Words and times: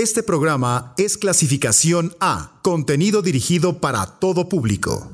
Este 0.00 0.22
programa 0.22 0.94
es 0.96 1.18
clasificación 1.18 2.14
A, 2.20 2.52
contenido 2.62 3.20
dirigido 3.20 3.80
para 3.80 4.06
todo 4.06 4.48
público. 4.48 5.10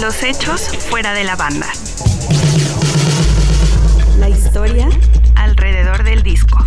Los 0.00 0.22
hechos 0.22 0.60
fuera 0.88 1.14
de 1.14 1.24
la 1.24 1.34
banda. 1.34 1.66
La 4.20 4.28
historia 4.28 4.88
alrededor 5.34 6.04
del 6.04 6.22
disco. 6.22 6.64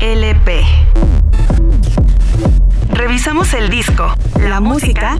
LP. 0.00 0.66
Revisamos 2.90 3.54
el 3.54 3.70
disco, 3.70 4.14
la 4.38 4.60
música 4.60 5.18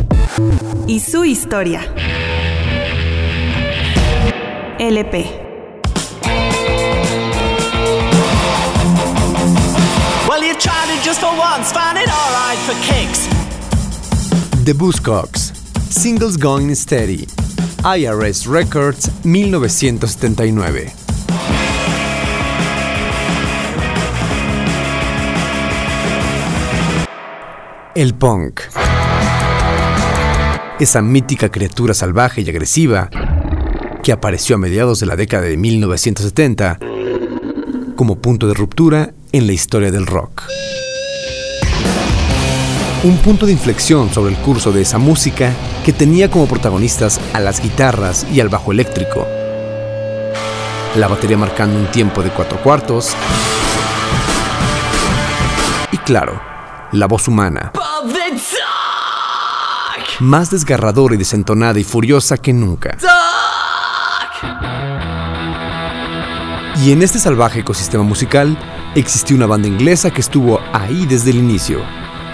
y 0.86 1.00
su 1.00 1.24
historia. 1.24 1.90
Kicks. 12.86 13.28
The 14.64 14.74
Buzzcocks, 14.74 15.52
Singles 15.90 16.36
Going 16.36 16.72
Steady, 16.76 17.26
IRS 17.82 18.46
Records 18.46 19.10
1979. 19.24 20.92
El 27.96 28.14
punk. 28.14 28.60
Esa 30.78 31.02
mítica 31.02 31.48
criatura 31.48 31.94
salvaje 31.94 32.42
y 32.42 32.48
agresiva 32.48 33.10
que 34.08 34.12
apareció 34.12 34.56
a 34.56 34.58
mediados 34.58 35.00
de 35.00 35.06
la 35.06 35.16
década 35.16 35.42
de 35.42 35.58
1970 35.58 36.78
como 37.94 38.22
punto 38.22 38.48
de 38.48 38.54
ruptura 38.54 39.12
en 39.32 39.46
la 39.46 39.52
historia 39.52 39.90
del 39.90 40.06
rock. 40.06 40.44
Un 43.04 43.18
punto 43.18 43.44
de 43.44 43.52
inflexión 43.52 44.10
sobre 44.10 44.32
el 44.32 44.38
curso 44.38 44.72
de 44.72 44.80
esa 44.80 44.96
música 44.96 45.52
que 45.84 45.92
tenía 45.92 46.30
como 46.30 46.46
protagonistas 46.46 47.20
a 47.34 47.40
las 47.40 47.62
guitarras 47.62 48.26
y 48.32 48.40
al 48.40 48.48
bajo 48.48 48.72
eléctrico. 48.72 49.26
La 50.96 51.06
batería 51.06 51.36
marcando 51.36 51.78
un 51.78 51.90
tiempo 51.90 52.22
de 52.22 52.30
cuatro 52.30 52.62
cuartos. 52.62 53.14
Y 55.92 55.98
claro, 55.98 56.40
la 56.92 57.06
voz 57.06 57.28
humana. 57.28 57.72
Más 60.20 60.50
desgarradora 60.50 61.14
y 61.14 61.18
desentonada 61.18 61.78
y 61.78 61.84
furiosa 61.84 62.38
que 62.38 62.54
nunca. 62.54 62.96
Y 66.80 66.92
en 66.92 67.02
este 67.02 67.18
salvaje 67.18 67.60
ecosistema 67.60 68.04
musical 68.04 68.56
existió 68.94 69.34
una 69.34 69.46
banda 69.46 69.66
inglesa 69.66 70.12
que 70.12 70.20
estuvo 70.20 70.60
ahí 70.72 71.06
desde 71.06 71.30
el 71.30 71.38
inicio, 71.38 71.80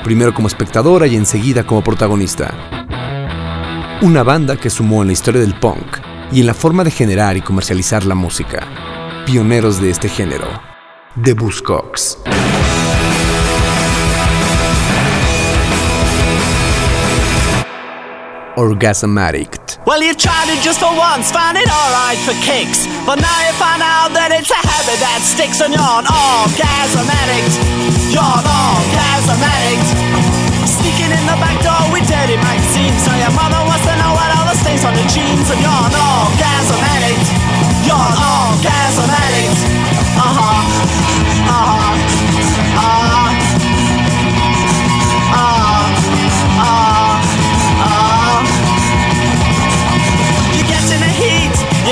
primero 0.02 0.34
como 0.34 0.48
espectadora 0.48 1.06
y 1.06 1.16
enseguida 1.16 1.64
como 1.64 1.82
protagonista. 1.82 2.52
Una 4.02 4.22
banda 4.22 4.58
que 4.58 4.68
sumó 4.68 5.00
en 5.00 5.08
la 5.08 5.12
historia 5.14 5.40
del 5.40 5.54
punk 5.54 5.98
y 6.30 6.40
en 6.40 6.46
la 6.46 6.54
forma 6.54 6.84
de 6.84 6.90
generar 6.90 7.38
y 7.38 7.40
comercializar 7.40 8.04
la 8.04 8.14
música. 8.14 8.66
Pioneros 9.24 9.80
de 9.80 9.88
este 9.88 10.10
género, 10.10 10.46
The 11.22 11.32
Buzzcocks. 11.32 12.18
Orgasmatic. 18.54 19.82
Well, 19.82 19.98
you 19.98 20.14
tried 20.14 20.46
it 20.46 20.62
just 20.62 20.78
for 20.78 20.94
once, 20.94 21.34
found 21.34 21.58
it 21.58 21.66
alright 21.66 22.14
for 22.22 22.38
kicks. 22.38 22.86
But 23.02 23.18
now 23.18 23.38
you 23.42 23.52
find 23.58 23.82
out 23.82 24.14
that 24.14 24.30
it's 24.30 24.46
a 24.46 24.62
habit 24.62 24.94
that 25.02 25.18
sticks 25.26 25.58
and 25.58 25.74
you're 25.74 25.82
an 25.98 26.06
orgasm 26.06 27.02
addict. 27.02 27.58
You're 28.14 28.22
an 28.22 28.46
orgasm 28.46 29.42
addict. 29.42 29.88
Sneaking 30.70 31.10
in 31.18 31.24
the 31.26 31.34
back 31.42 31.58
door 31.66 31.82
with 31.90 32.06
dirty 32.06 32.38
magazines. 32.38 33.02
So 33.02 33.10
your 33.18 33.34
mother 33.34 33.58
wants 33.66 33.82
to 33.90 33.94
know 33.98 34.14
what 34.14 34.30
all 34.38 34.46
the 34.46 34.54
stains 34.62 34.86
on 34.86 34.94
the 34.94 35.06
jeans. 35.10 35.50
And 35.50 35.58
you're 35.58 35.82
an 35.90 35.94
orgasm 35.98 36.78
addict. 36.78 37.26
You're 37.82 37.98
an 37.98 38.16
orgasm 38.22 39.10
addict. 39.10 39.58
Uh 40.14 40.30
huh. 40.30 40.62
Uh 41.42 41.58
huh. 41.58 41.90
Uh 41.90 43.02
huh. 43.18 43.23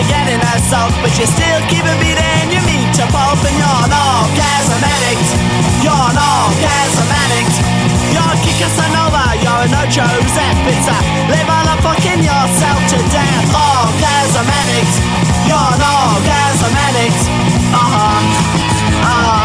You're 0.02 0.18
getting 0.18 0.42
assault, 0.42 0.90
but 0.98 1.14
you're 1.14 1.30
still 1.30 1.60
keep 1.70 1.86
it 1.86 1.98
beating. 2.02 2.50
You 2.50 2.58
meet 2.66 2.90
to 2.98 3.06
pulp 3.14 3.38
and 3.38 3.54
you're 3.54 3.82
an 3.86 3.94
orgasm 3.94 4.82
addict. 4.82 5.30
You're 5.78 5.94
an 5.94 6.18
orgasm 6.18 7.06
addict. 7.06 7.54
You're 8.10 8.26
a 8.26 8.36
Casanova, 8.58 9.38
you're 9.38 9.62
a 9.62 9.70
no 9.70 9.86
Joseph. 9.86 10.58
It's 10.66 10.90
a 10.90 10.98
live 11.30 11.46
on 11.46 11.70
a 11.70 11.76
fucking 11.86 12.18
yourself 12.18 12.82
to 12.90 12.98
death. 13.14 13.46
Orgasm 13.54 14.50
addict. 14.50 14.94
You're 15.46 15.70
an 15.70 15.82
orgasm 15.86 16.74
addict. 16.82 17.22
Uh 17.70 17.78
huh. 17.78 18.18
Uh 19.06 19.22
huh. 19.22 19.41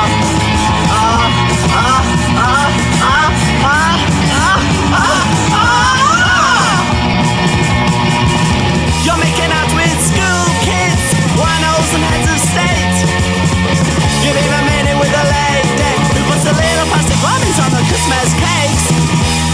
And 11.94 12.04
heads 12.04 12.28
of 12.28 12.40
state. 12.42 13.00
You've 14.20 14.36
even 14.36 14.64
made 14.68 14.88
it 14.92 14.98
with 15.00 15.14
a 15.14 15.26
lady 15.30 15.94
who 16.12 16.22
puts 16.28 16.44
the 16.44 16.52
little 16.52 16.88
plastic 16.92 17.16
bombings 17.24 17.60
on 17.64 17.72
the 17.72 17.84
Christmas 17.88 18.28
cakes. 18.36 18.86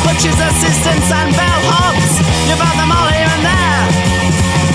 Butchers, 0.01 0.39
assistants, 0.39 1.09
and 1.13 1.29
bellhops. 1.37 2.23
You've 2.49 2.57
had 2.57 2.75
them 2.79 2.89
all 2.89 3.05
here 3.11 3.29
and 3.29 3.43
there. 3.45 3.85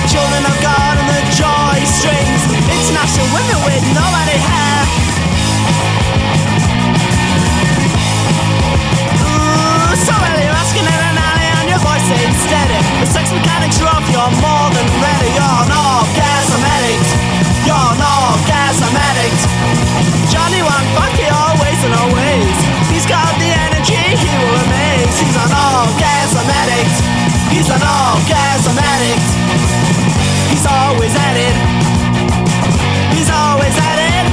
Children 0.07 0.45
of 0.47 0.57
God 0.63 0.95
and 1.03 1.09
the 1.09 1.23
joy 1.35 1.79
strings. 1.99 2.43
International 2.69 3.27
women 3.35 3.59
with 3.67 3.85
nobody 3.91 4.39
hair. 4.39 4.81
Ooh, 9.19 9.99
so 9.99 10.15
you're 10.15 10.59
asking 10.63 10.87
in 10.87 11.01
an 11.11 11.17
alley 11.17 11.49
and 11.59 11.67
your 11.75 11.83
voice 11.83 12.07
ain't 12.07 12.37
steady. 12.39 12.79
The 13.03 13.09
sex 13.09 13.35
mechanics 13.35 13.83
are 13.83 13.91
off, 13.99 14.07
you're 14.15 14.35
more 14.43 14.69
than 14.79 14.87
ready. 15.03 15.33
You're 15.35 15.59
an 15.65 15.73
orgasm 15.75 16.63
You're 17.69 17.77
an 17.77 18.01
orgasm 18.01 18.97
addict. 18.97 19.45
Johnny 20.33 20.65
won't 20.65 20.89
fuck 20.97 21.13
you 21.21 21.29
always 21.29 21.77
and 21.85 21.93
always. 22.01 22.57
He's 22.89 23.05
got 23.05 23.29
the 23.37 23.51
energy, 23.69 24.01
he 24.17 24.33
will 24.41 24.57
amaze. 24.65 25.13
He's 25.21 25.37
an 25.37 25.53
orgasm 25.53 26.49
addict. 26.49 26.97
He's 27.53 27.69
an 27.69 27.85
orgasm 27.85 28.73
addict. 28.73 29.29
He's 30.49 30.65
always 30.65 31.13
at 31.13 31.37
it. 31.37 31.57
He's 33.13 33.29
always 33.29 33.77
at 33.77 33.99
it. 34.01 34.25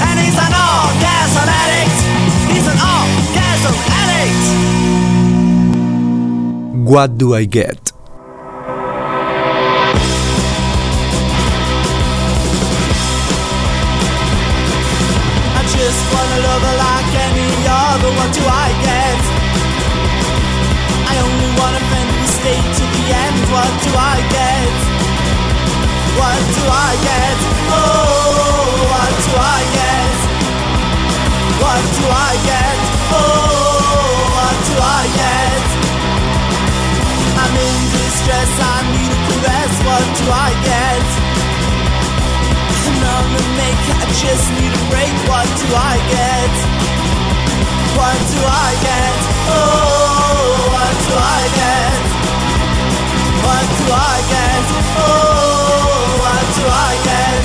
And 0.00 0.16
he's 0.24 0.40
an 0.40 0.54
orgasm 0.56 1.48
addict. 1.52 2.00
He's 2.48 2.64
an 2.64 2.80
orgasm 2.80 3.76
addict. 4.00 4.44
What 6.88 7.18
do 7.18 7.34
I 7.34 7.44
get? 7.44 7.89
Do 23.90 23.96
I 23.98 24.18
get? 24.36 24.72
What 26.18 26.40
do 26.54 26.62
I 26.62 26.92
get? 27.08 27.38
Oh, 27.74 28.86
what 28.92 29.14
do 29.26 29.32
I 29.34 29.60
get? 29.78 30.18
What 31.62 31.82
do 31.98 32.04
I 32.06 32.32
get? 32.50 32.78
Oh, 33.18 33.50
what 34.36 34.58
do 34.68 34.74
I 34.78 35.02
get? 35.20 35.62
I'm 37.42 37.54
in 37.66 37.80
distress. 37.94 38.52
I 38.62 38.78
need 38.94 39.12
a. 39.18 39.74
What 39.88 40.06
do 40.18 40.24
I 40.30 40.50
get? 40.70 41.06
Make, 43.56 43.84
I 43.90 44.06
just 44.22 44.46
need 44.56 44.72
a 44.72 44.82
break. 44.90 45.14
What 45.30 45.48
do 45.60 45.68
I 45.74 45.96
get? 46.14 46.52
What 47.98 48.18
do 48.32 48.40
I 48.46 48.70
get? 48.86 49.16
Oh, 49.50 50.70
what 50.74 50.94
do 51.06 51.14
I 51.16 51.42
get? 51.58 52.19
what 53.50 53.66
do 53.78 53.86
I 53.90 54.16
get? 54.34 54.64
Oh, 55.02 56.22
what 56.22 56.44
do 56.56 56.64
I 56.86 56.92
get? 57.10 57.44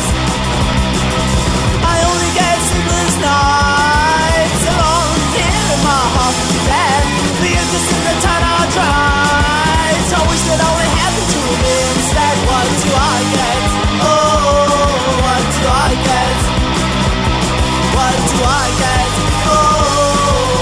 I 1.93 1.97
only 2.09 2.31
get 2.39 2.57
sleepless 2.69 3.15
nights 3.25 4.63
in 5.45 5.79
my 5.89 6.03
heart. 6.15 6.37
And 6.85 7.07
the 7.41 7.53
the 8.09 8.15
time 8.25 8.45
I. 8.53 10.05
I 10.17 10.21
wish 10.29 10.43
only 10.73 10.89
happened 11.01 11.29
to 11.33 11.41
me 11.63 11.75
instead. 11.97 12.35
What 12.49 12.67
do 12.83 12.89
I 12.93 13.19
get? 13.37 13.61
Oh, 14.05 14.85
what 15.25 15.43
do 15.57 15.63
I 15.85 15.91
get? 16.09 16.37
What 17.97 18.17
do 18.29 18.37
I 18.61 18.67
get? 18.83 19.09
Oh, 19.57 19.65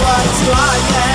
what 0.06 0.26
do 0.40 0.48
I 0.72 0.76
get? 0.94 1.13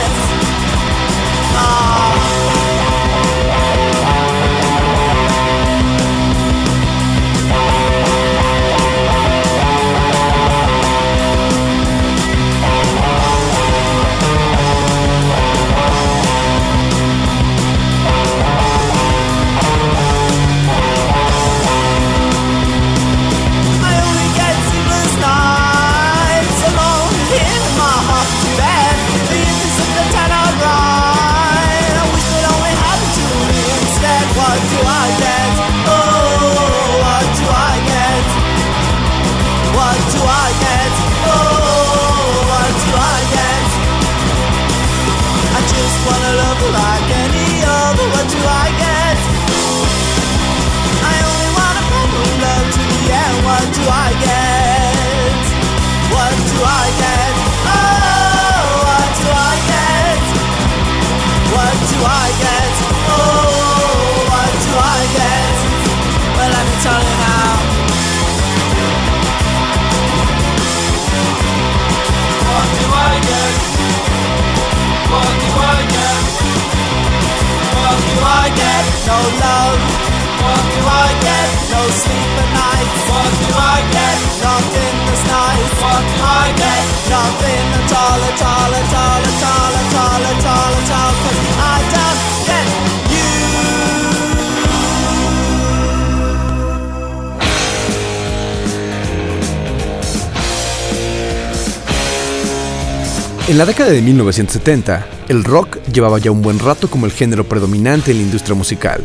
En 103.58 103.62
la 103.62 103.66
década 103.66 103.90
de 103.90 104.00
1970, 104.02 105.04
el 105.26 105.42
rock 105.42 105.82
llevaba 105.92 106.20
ya 106.20 106.30
un 106.30 106.42
buen 106.42 106.60
rato 106.60 106.88
como 106.88 107.06
el 107.06 107.12
género 107.12 107.42
predominante 107.42 108.12
en 108.12 108.18
la 108.18 108.22
industria 108.22 108.54
musical, 108.54 109.02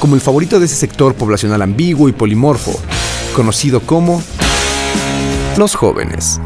como 0.00 0.16
el 0.16 0.20
favorito 0.20 0.58
de 0.58 0.66
ese 0.66 0.74
sector 0.74 1.14
poblacional 1.14 1.62
ambiguo 1.62 2.08
y 2.08 2.12
polimorfo, 2.12 2.72
conocido 3.36 3.78
como 3.78 4.20
los 5.56 5.76
jóvenes. 5.76 6.40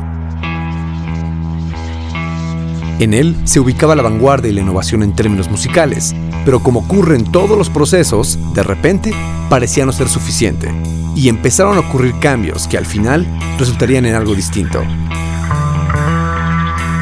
En 2.98 3.14
él 3.14 3.34
se 3.44 3.58
ubicaba 3.58 3.96
la 3.96 4.02
vanguardia 4.02 4.50
y 4.50 4.54
la 4.54 4.60
innovación 4.60 5.02
en 5.02 5.16
términos 5.16 5.48
musicales, 5.48 6.14
pero 6.44 6.62
como 6.62 6.80
ocurre 6.80 7.16
en 7.16 7.24
todos 7.24 7.56
los 7.56 7.70
procesos, 7.70 8.38
de 8.52 8.64
repente 8.64 9.14
parecía 9.48 9.86
no 9.86 9.92
ser 9.92 10.10
suficiente, 10.10 10.70
y 11.14 11.30
empezaron 11.30 11.78
a 11.78 11.80
ocurrir 11.80 12.18
cambios 12.20 12.68
que 12.68 12.76
al 12.76 12.84
final 12.84 13.26
resultarían 13.58 14.04
en 14.04 14.14
algo 14.14 14.34
distinto. 14.34 14.84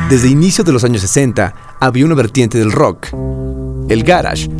Desde 0.08 0.28
inicios 0.28 0.66
de 0.66 0.72
los 0.72 0.84
años 0.84 1.00
60 1.00 1.54
había 1.80 2.04
una 2.04 2.14
vertiente 2.14 2.58
del 2.58 2.72
rock, 2.72 3.08
el 3.88 4.04
garage, 4.04 4.50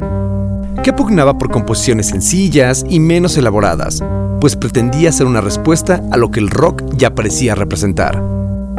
que 0.82 0.94
pugnaba 0.94 1.36
por 1.36 1.50
composiciones 1.50 2.08
sencillas 2.08 2.82
y 2.88 2.98
menos 2.98 3.36
elaboradas, 3.36 4.02
pues 4.40 4.56
pretendía 4.56 5.12
ser 5.12 5.26
una 5.26 5.42
respuesta 5.42 6.02
a 6.10 6.16
lo 6.16 6.30
que 6.30 6.40
el 6.40 6.48
rock 6.48 6.82
ya 6.96 7.14
parecía 7.14 7.54
representar. 7.54 8.22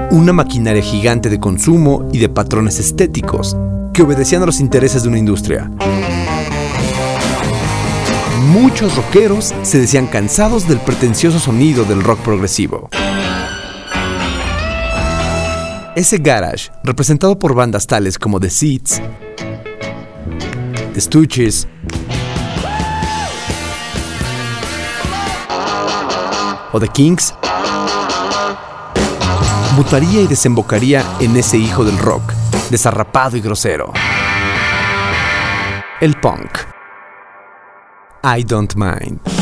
Una 0.09 0.33
maquinaria 0.33 0.81
gigante 0.81 1.29
de 1.29 1.39
consumo 1.39 2.09
y 2.12 2.17
de 2.17 2.29
patrones 2.29 2.79
estéticos 2.79 3.56
que 3.94 4.01
obedecían 4.01 4.41
a 4.41 4.47
los 4.47 4.59
intereses 4.59 5.03
de 5.03 5.09
una 5.09 5.19
industria. 5.19 5.69
Muchos 8.51 8.95
rockeros 8.95 9.53
se 9.62 9.79
decían 9.79 10.07
cansados 10.07 10.67
del 10.67 10.79
pretencioso 10.79 11.39
sonido 11.39 11.85
del 11.85 12.03
rock 12.03 12.19
progresivo. 12.21 12.89
Ese 15.95 16.18
garage, 16.18 16.71
representado 16.83 17.39
por 17.39 17.56
bandas 17.56 17.88
tales 17.88 18.19
como 18.19 18.38
The 18.38 18.50
Seeds, 18.50 19.01
The 20.94 21.00
Stooges, 21.00 21.69
o 26.74 26.80
The 26.81 26.89
Kings, 26.89 27.33
mutaría 29.77 30.19
y 30.24 30.27
desembocaría 30.27 31.01
en 31.21 31.38
ese 31.38 31.57
hijo 31.57 31.86
del 31.86 31.98
rock, 31.98 32.33
desarrapado 32.69 33.38
y 33.38 33.39
grosero. 33.39 33.94
El 36.01 36.19
punk. 36.19 36.57
I 38.21 38.44
don't 38.44 38.75
mind. 38.75 39.34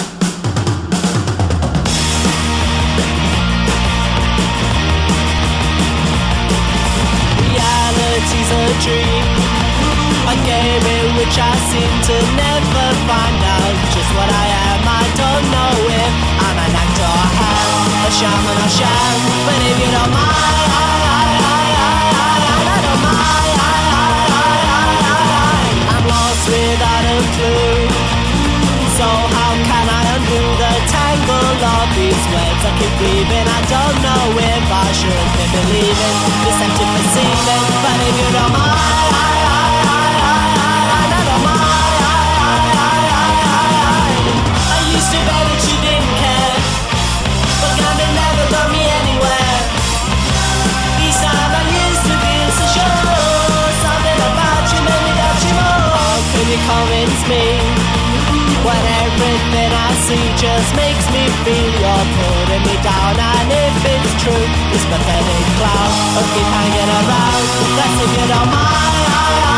A 8.74 8.82
dream. 8.82 9.26
A 10.34 10.36
game 10.46 10.86
in 10.98 11.06
which 11.18 11.36
I 11.38 11.54
seem 11.70 11.94
to 12.10 12.16
never 12.34 12.86
find 13.10 13.40
out 13.58 13.76
just 13.94 14.10
what 14.18 14.30
I 14.30 14.46
am. 14.70 14.82
I 14.88 15.06
don't 15.22 15.46
know 15.54 15.74
if 16.02 16.14
I'm 16.46 16.58
an 16.58 16.74
actor 16.84 17.12
or 17.22 17.30
ham, 17.38 18.08
a 18.08 18.12
shaman 18.18 18.58
or 18.66 18.72
sham. 18.78 19.18
But 19.46 19.60
if 19.70 19.76
you 19.82 19.90
don't 19.92 20.12
mind, 20.12 20.63
I 32.66 32.72
keep 32.80 32.94
weaving. 33.02 33.48
I 33.48 33.60
don't 33.68 33.98
know 34.00 34.24
if 34.40 34.68
I 34.72 34.88
should 34.96 35.28
be 35.36 35.46
believing 35.52 36.16
this 36.48 36.60
empty 36.64 36.86
perceiving. 36.96 37.68
But 37.84 38.00
if 38.08 38.16
you 38.16 38.30
don't 38.32 38.54
mind, 38.56 39.23
I 59.84 59.92
see 60.08 60.26
just 60.40 60.70
makes 60.80 61.06
me 61.12 61.24
feel 61.44 61.72
you're 61.84 62.08
putting 62.16 62.64
me 62.64 62.76
down 62.80 63.20
And 63.20 63.50
if 63.52 63.76
it's 63.84 64.14
true, 64.24 64.46
this 64.72 64.86
pathetic 64.88 65.46
cloud 65.60 65.92
will 66.16 66.30
keep 66.32 66.48
hanging 66.58 66.92
around 67.00 67.44
That's 67.78 67.98
if 68.06 68.12
you 68.16 68.26
don't 68.32 68.50
mind 68.52 69.53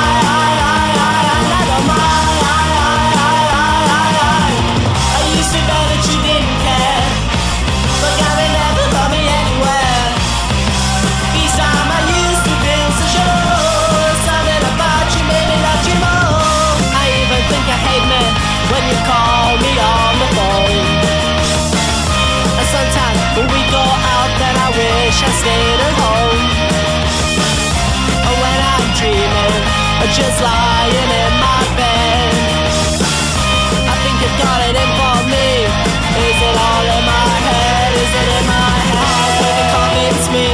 just 30.14 30.38
lying 30.38 31.12
in 31.24 31.34
my 31.42 31.62
bed, 31.74 32.70
I 33.90 33.96
think 34.06 34.16
you've 34.22 34.38
got 34.38 34.60
it 34.70 34.76
in 34.78 34.92
for 35.02 35.18
me. 35.34 35.50
Is 35.66 36.38
it 36.46 36.56
all 36.62 36.86
in 36.86 37.04
my 37.10 37.34
head? 37.50 37.90
Is 37.98 38.14
it 38.14 38.30
in 38.38 38.46
my 38.46 38.76
head? 38.94 39.32
Can 39.42 39.54
you 39.58 39.66
convince 39.74 40.26
me? 40.30 40.50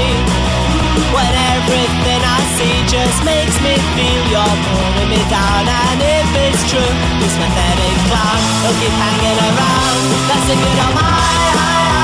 When 1.12 1.34
everything 1.52 2.22
I 2.24 2.40
see 2.56 2.76
just 2.88 3.20
makes 3.28 3.58
me 3.60 3.76
feel 3.96 4.24
you're 4.32 4.58
pulling 4.72 5.10
me 5.12 5.22
down 5.28 5.68
And 5.68 6.00
if 6.00 6.28
it's 6.48 6.64
true, 6.72 6.94
this 7.20 7.36
pathetic 7.36 7.96
clown 8.08 8.40
will 8.64 8.76
keep 8.80 8.96
hanging 8.96 9.40
around 9.52 10.00
That's 10.32 10.48
if 10.48 10.60
you 10.60 10.74
don't 10.80 10.96
mind 10.96 12.01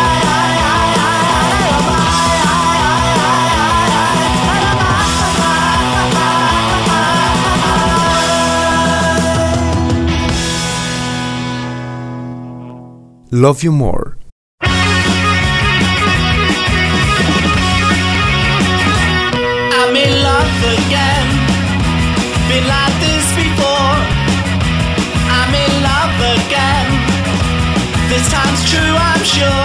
Love 13.31 13.61
You 13.61 13.73
More. 13.73 14.17
I'm 14.61 14.71
in 19.95 20.23
love 20.23 20.63
again. 20.63 21.27
Been 22.47 22.65
like 22.67 22.95
this 23.03 23.27
before. 23.35 23.99
I'm 25.27 25.53
in 25.53 25.83
love 25.83 26.15
again. 26.39 26.87
This 28.07 28.31
time's 28.31 28.63
true, 28.71 28.95
I'm 28.95 29.23
sure. 29.25 29.56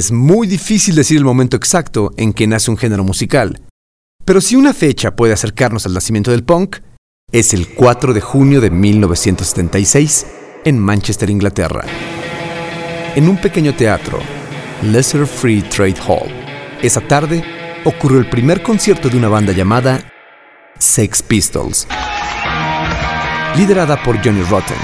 Es 0.00 0.12
muy 0.12 0.46
difícil 0.46 0.94
decir 0.94 1.18
el 1.18 1.26
momento 1.26 1.58
exacto 1.58 2.10
en 2.16 2.32
que 2.32 2.46
nace 2.46 2.70
un 2.70 2.78
género 2.78 3.04
musical, 3.04 3.60
pero 4.24 4.40
si 4.40 4.56
una 4.56 4.72
fecha 4.72 5.14
puede 5.14 5.34
acercarnos 5.34 5.84
al 5.84 5.92
nacimiento 5.92 6.30
del 6.30 6.42
punk, 6.42 6.78
es 7.30 7.52
el 7.52 7.74
4 7.74 8.14
de 8.14 8.22
junio 8.22 8.62
de 8.62 8.70
1976 8.70 10.26
en 10.64 10.78
Manchester, 10.78 11.28
Inglaterra. 11.28 11.84
En 13.14 13.28
un 13.28 13.36
pequeño 13.36 13.76
teatro, 13.76 14.20
Lesser 14.80 15.26
Free 15.26 15.60
Trade 15.60 16.00
Hall, 16.08 16.32
esa 16.80 17.02
tarde 17.02 17.44
ocurrió 17.84 18.20
el 18.20 18.30
primer 18.30 18.62
concierto 18.62 19.10
de 19.10 19.18
una 19.18 19.28
banda 19.28 19.52
llamada 19.52 20.00
Sex 20.78 21.20
Pistols, 21.20 21.86
liderada 23.54 24.02
por 24.02 24.16
Johnny 24.24 24.44
Rotten. 24.44 24.78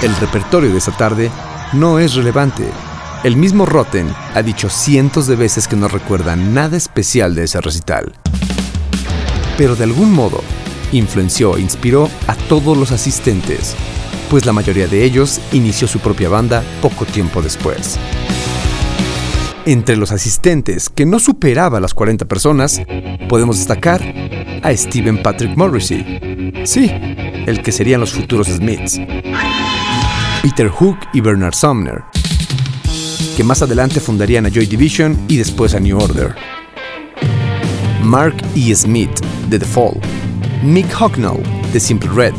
El 0.00 0.16
repertorio 0.16 0.70
de 0.70 0.78
esa 0.78 0.96
tarde 0.96 1.30
no 1.74 1.98
es 1.98 2.14
relevante. 2.14 2.64
El 3.24 3.36
mismo 3.36 3.66
Rotten 3.66 4.08
ha 4.34 4.42
dicho 4.42 4.68
cientos 4.68 5.26
de 5.26 5.36
veces 5.36 5.66
que 5.66 5.76
no 5.76 5.88
recuerda 5.88 6.36
nada 6.36 6.76
especial 6.76 7.34
de 7.34 7.44
ese 7.44 7.60
recital. 7.60 8.12
Pero 9.56 9.74
de 9.74 9.84
algún 9.84 10.12
modo 10.12 10.42
influenció 10.92 11.56
e 11.56 11.60
inspiró 11.60 12.08
a 12.28 12.34
todos 12.34 12.76
los 12.76 12.92
asistentes, 12.92 13.74
pues 14.30 14.44
la 14.44 14.52
mayoría 14.52 14.86
de 14.86 15.02
ellos 15.02 15.40
inició 15.52 15.88
su 15.88 15.98
propia 15.98 16.28
banda 16.28 16.62
poco 16.80 17.04
tiempo 17.04 17.42
después. 17.42 17.98
Entre 19.64 19.96
los 19.96 20.12
asistentes, 20.12 20.88
que 20.88 21.06
no 21.06 21.18
superaba 21.18 21.80
las 21.80 21.94
40 21.94 22.26
personas, 22.26 22.80
podemos 23.28 23.58
destacar 23.58 24.00
a 24.62 24.76
Stephen 24.76 25.22
Patrick 25.22 25.56
Morrissey, 25.56 26.52
sí, 26.64 26.88
el 27.46 27.62
que 27.62 27.72
serían 27.72 28.00
los 28.00 28.12
futuros 28.12 28.46
Smiths, 28.46 29.00
Peter 30.42 30.68
Hook 30.68 30.98
y 31.12 31.20
Bernard 31.20 31.54
Sumner, 31.54 32.04
que 33.36 33.44
más 33.44 33.60
adelante 33.60 34.00
fundarían 34.00 34.46
a 34.46 34.48
Joy 34.48 34.64
Division 34.64 35.26
y 35.28 35.36
después 35.36 35.74
a 35.74 35.80
New 35.80 35.98
Order. 35.98 36.34
Mark 38.02 38.34
E. 38.54 38.74
Smith, 38.74 39.10
de 39.50 39.58
The 39.58 39.66
Fall, 39.66 40.00
Mick 40.62 40.86
Hucknall, 40.98 41.42
de 41.70 41.78
Simple 41.78 42.08
Red, 42.14 42.32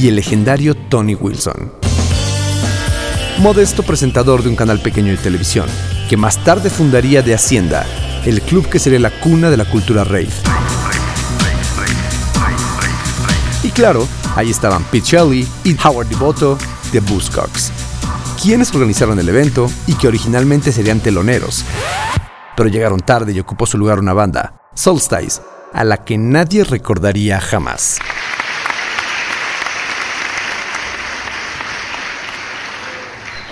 y 0.00 0.08
el 0.08 0.16
legendario 0.16 0.74
Tony 0.74 1.14
Wilson. 1.14 1.70
Modesto 3.40 3.82
presentador 3.82 4.42
de 4.42 4.48
un 4.48 4.56
canal 4.56 4.80
pequeño 4.80 5.10
de 5.10 5.18
televisión, 5.18 5.66
que 6.08 6.16
más 6.16 6.42
tarde 6.42 6.70
fundaría 6.70 7.20
de 7.20 7.34
Hacienda, 7.34 7.84
el 8.24 8.40
club 8.40 8.66
que 8.66 8.78
sería 8.78 8.98
la 8.98 9.10
cuna 9.10 9.50
de 9.50 9.58
la 9.58 9.66
cultura 9.66 10.04
rave. 10.04 10.30
Y 13.62 13.68
claro, 13.68 14.08
ahí 14.36 14.48
estaban 14.48 14.84
Pete 14.84 15.06
Shelley 15.06 15.46
y 15.64 15.76
Howard 15.84 16.08
Devoto 16.08 16.56
de 16.92 17.00
Buzzcocks, 17.00 17.70
quienes 18.40 18.74
organizaron 18.74 19.18
el 19.18 19.28
evento 19.28 19.70
y 19.86 19.94
que 19.94 20.08
originalmente 20.08 20.72
serían 20.72 21.00
teloneros, 21.00 21.64
pero 22.56 22.68
llegaron 22.68 23.00
tarde 23.00 23.32
y 23.32 23.40
ocupó 23.40 23.66
su 23.66 23.76
lugar 23.76 23.98
una 23.98 24.14
banda, 24.14 24.54
Solstice, 24.74 25.42
a 25.72 25.84
la 25.84 26.04
que 26.04 26.16
nadie 26.16 26.64
recordaría 26.64 27.40
jamás. 27.40 27.98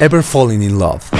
Ever 0.01 0.23
Falling 0.23 0.63
in 0.63 0.79
Love. 0.79 1.18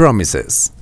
Promises. 0.00 0.72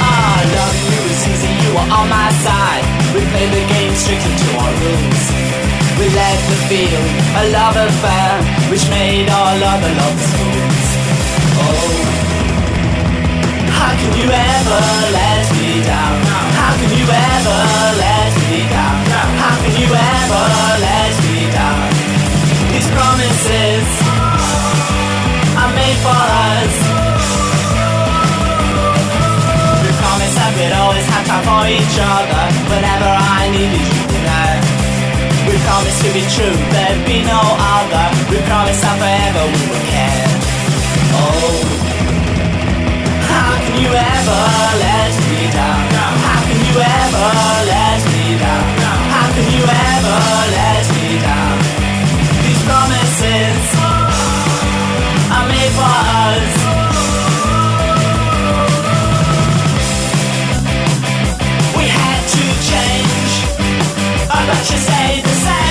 Ah, 0.00 0.42
on 1.86 2.08
my 2.10 2.32
side. 2.42 2.82
We 3.14 3.22
played 3.30 3.52
the 3.54 3.62
game 3.70 3.94
strictly 3.94 4.34
to 4.34 4.48
our 4.58 4.74
rules. 4.82 5.24
We 6.02 6.10
let 6.10 6.38
the 6.50 6.58
feel 6.66 6.98
a 7.38 7.46
love 7.54 7.76
affair, 7.78 8.42
which 8.72 8.82
made 8.90 9.30
all 9.30 9.54
other. 9.54 9.94
Oh, 11.62 12.12
how 13.70 13.94
can 13.94 14.10
you 14.18 14.26
ever 14.26 14.82
let 15.14 15.46
me 15.54 15.82
down? 15.84 16.22
How 16.62 16.72
can 16.78 16.90
you 16.96 17.04
ever 17.04 17.98
let? 17.98 18.21
if 19.68 19.74
you 19.78 19.86
ever 19.86 20.44
let 20.82 21.12
me 21.22 21.46
down. 21.54 21.90
These 22.72 22.88
promises 22.90 23.86
are 25.54 25.72
made 25.78 25.98
for 26.02 26.22
us. 26.50 26.74
We 29.82 29.90
promised 30.02 30.36
that 30.38 30.50
we'd 30.58 30.74
always 30.74 31.06
have 31.06 31.24
time 31.30 31.44
for 31.46 31.62
each 31.70 31.96
other 31.98 32.42
whenever 32.70 33.10
I 33.38 33.42
needed 33.54 33.86
you 33.86 34.02
tonight. 34.10 34.62
We 35.46 35.54
promised 35.62 36.00
to 36.06 36.10
be 36.10 36.24
true, 36.34 36.56
there'd 36.74 37.06
be 37.06 37.22
no 37.22 37.38
other. 37.38 38.06
We 38.30 38.38
promised 38.50 38.82
that 38.82 38.96
forever 38.98 39.42
we 39.46 39.62
would 39.70 39.86
care. 39.94 40.30
Oh. 41.14 41.82
How 43.30 43.52
can 43.62 43.74
you 43.78 43.90
ever 43.94 44.42
let 44.82 45.12
me 45.30 45.46
down? 45.54 45.86
How 46.26 46.40
can 46.50 46.58
you 46.66 46.76
ever 46.82 47.30
let 47.70 48.01
could 49.34 49.52
you 49.52 49.64
ever 49.64 50.18
let 50.56 50.84
me 50.96 51.18
down? 51.20 51.58
These 52.44 52.62
promises 52.68 53.64
made 55.52 55.72
for 55.78 55.92
us. 56.28 56.52
We 61.76 61.84
had 62.00 62.22
to 62.34 62.44
change, 62.70 63.32
you 64.70 65.22
the 65.22 65.28
same. 65.28 65.61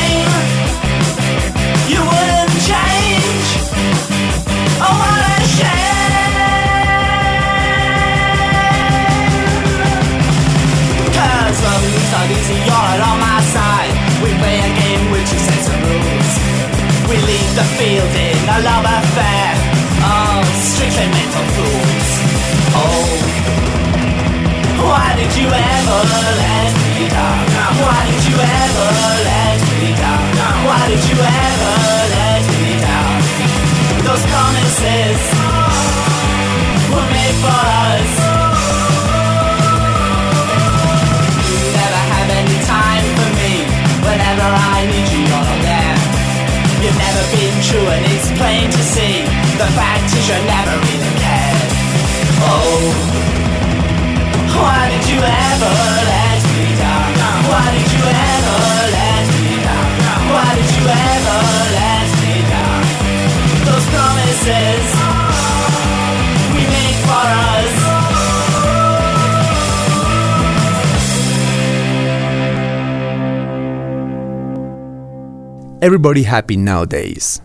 everybody 75.82 76.24
happy 76.24 76.56
nowadays. 76.58 77.42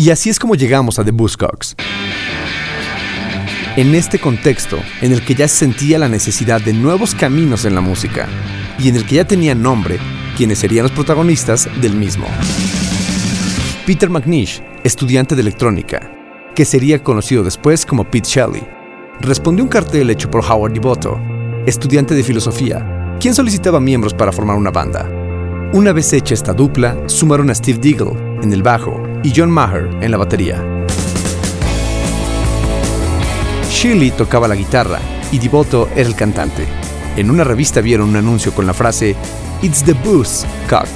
Y 0.00 0.08
así 0.08 0.30
es 0.30 0.38
como 0.38 0.54
llegamos 0.54 0.98
a 0.98 1.04
The 1.04 1.10
Buzzcocks. 1.10 1.76
En 3.76 3.94
este 3.94 4.18
contexto, 4.18 4.78
en 5.02 5.12
el 5.12 5.22
que 5.22 5.34
ya 5.34 5.46
sentía 5.46 5.98
la 5.98 6.08
necesidad 6.08 6.58
de 6.62 6.72
nuevos 6.72 7.14
caminos 7.14 7.66
en 7.66 7.74
la 7.74 7.82
música, 7.82 8.26
y 8.78 8.88
en 8.88 8.96
el 8.96 9.04
que 9.04 9.16
ya 9.16 9.26
tenía 9.26 9.54
nombre 9.54 9.98
quienes 10.38 10.58
serían 10.60 10.84
los 10.84 10.92
protagonistas 10.92 11.68
del 11.82 11.96
mismo. 11.96 12.24
Peter 13.84 14.08
McNish, 14.08 14.62
estudiante 14.84 15.34
de 15.34 15.42
electrónica, 15.42 16.10
que 16.54 16.64
sería 16.64 17.02
conocido 17.02 17.42
después 17.42 17.84
como 17.84 18.04
Pete 18.04 18.26
Shelley, 18.26 18.66
respondió 19.20 19.62
un 19.64 19.70
cartel 19.70 20.08
hecho 20.08 20.30
por 20.30 20.42
Howard 20.42 20.72
Devoto, 20.72 21.20
estudiante 21.66 22.14
de 22.14 22.24
filosofía, 22.24 23.18
quien 23.20 23.34
solicitaba 23.34 23.80
miembros 23.80 24.14
para 24.14 24.32
formar 24.32 24.56
una 24.56 24.70
banda. 24.70 25.06
Una 25.74 25.92
vez 25.92 26.10
hecha 26.14 26.32
esta 26.32 26.54
dupla, 26.54 26.96
sumaron 27.04 27.50
a 27.50 27.54
Steve 27.54 27.78
Deagle 27.78 28.40
en 28.42 28.50
el 28.54 28.62
bajo 28.62 29.09
y 29.22 29.32
John 29.34 29.50
Maher 29.50 29.88
en 30.00 30.10
la 30.10 30.16
batería. 30.16 30.64
Shelley 33.70 34.10
tocaba 34.10 34.48
la 34.48 34.54
guitarra 34.54 34.98
y 35.32 35.38
Devoto 35.38 35.88
era 35.94 36.08
el 36.08 36.14
cantante. 36.14 36.66
En 37.16 37.30
una 37.30 37.44
revista 37.44 37.80
vieron 37.80 38.10
un 38.10 38.16
anuncio 38.16 38.52
con 38.52 38.66
la 38.66 38.74
frase 38.74 39.16
It's 39.62 39.82
the 39.84 39.92
boost, 39.92 40.44
cock, 40.68 40.88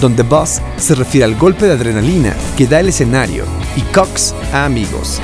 donde 0.00 0.22
buzz 0.22 0.60
se 0.76 0.94
refiere 0.94 1.24
al 1.24 1.36
golpe 1.36 1.66
de 1.66 1.72
adrenalina 1.72 2.34
que 2.56 2.66
da 2.66 2.80
el 2.80 2.88
escenario 2.88 3.44
y 3.76 3.80
cocks 3.94 4.34
a 4.52 4.64
amigos. 4.64 5.20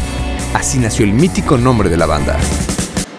Así 0.55 0.79
nació 0.79 1.05
el 1.05 1.13
mítico 1.13 1.59
nombre 1.59 1.89
de 1.89 1.97
la 1.97 2.07
banda. 2.07 2.39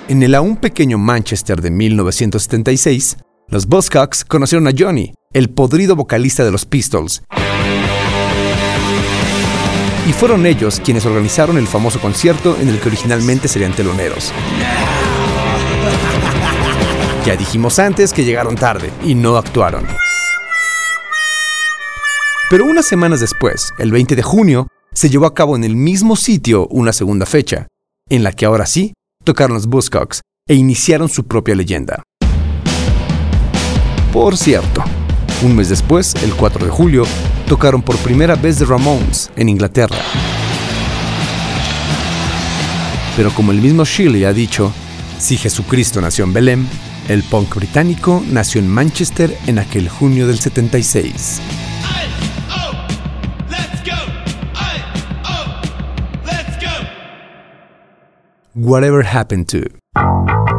En 0.07 0.23
el 0.23 0.33
aún 0.33 0.57
pequeño 0.57 0.97
Manchester 0.97 1.61
de 1.61 1.69
1976, 1.69 3.17
los 3.47 3.67
Buzzcocks 3.67 4.25
conocieron 4.25 4.67
a 4.67 4.71
Johnny, 4.77 5.13
el 5.33 5.49
podrido 5.49 5.95
vocalista 5.95 6.43
de 6.43 6.51
los 6.51 6.65
Pistols. 6.65 7.23
Y 10.07 10.13
fueron 10.13 10.45
ellos 10.45 10.81
quienes 10.83 11.05
organizaron 11.05 11.57
el 11.57 11.67
famoso 11.67 11.99
concierto 11.99 12.57
en 12.59 12.69
el 12.69 12.79
que 12.79 12.89
originalmente 12.89 13.47
serían 13.47 13.73
teloneros. 13.73 14.33
Ya 17.25 17.35
dijimos 17.35 17.77
antes 17.79 18.13
que 18.13 18.23
llegaron 18.23 18.55
tarde 18.55 18.91
y 19.05 19.13
no 19.13 19.37
actuaron. 19.37 19.85
Pero 22.49 22.65
unas 22.65 22.87
semanas 22.87 23.19
después, 23.19 23.71
el 23.77 23.91
20 23.91 24.15
de 24.15 24.23
junio, 24.23 24.67
se 24.93 25.09
llevó 25.09 25.27
a 25.27 25.35
cabo 25.35 25.55
en 25.55 25.63
el 25.63 25.75
mismo 25.75 26.15
sitio 26.15 26.67
una 26.69 26.91
segunda 26.91 27.27
fecha, 27.27 27.67
en 28.09 28.23
la 28.23 28.31
que 28.31 28.45
ahora 28.45 28.65
sí 28.65 28.93
tocaron 29.23 29.53
los 29.53 29.67
Buzzcocks 29.67 30.21
e 30.47 30.55
iniciaron 30.55 31.09
su 31.09 31.27
propia 31.27 31.53
leyenda. 31.53 32.01
Por 34.11 34.35
cierto, 34.35 34.83
un 35.43 35.55
mes 35.55 35.69
después, 35.69 36.15
el 36.23 36.33
4 36.33 36.65
de 36.65 36.71
julio, 36.71 37.03
tocaron 37.49 37.81
por 37.81 37.97
primera 37.97 38.35
vez 38.35 38.59
The 38.59 38.65
Ramones 38.65 39.31
en 39.35 39.49
Inglaterra. 39.49 39.97
Pero 43.17 43.31
como 43.31 43.51
el 43.51 43.59
mismo 43.59 43.83
Shirley 43.83 44.23
ha 44.23 44.31
dicho, 44.31 44.71
si 45.17 45.35
Jesucristo 45.35 45.99
nació 45.99 46.25
en 46.25 46.33
Belém, 46.33 46.67
el 47.07 47.23
punk 47.23 47.55
británico 47.55 48.23
nació 48.29 48.61
en 48.61 48.67
Manchester 48.67 49.35
en 49.47 49.57
aquel 49.57 49.89
junio 49.89 50.27
del 50.27 50.39
76. 50.39 51.41
Whatever 58.53 59.03
happened 59.03 59.47
to. 59.47 60.58